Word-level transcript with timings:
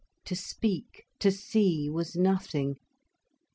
To 0.25 0.35
speak, 0.35 1.03
to 1.19 1.29
see, 1.31 1.87
was 1.87 2.15
nothing. 2.15 2.77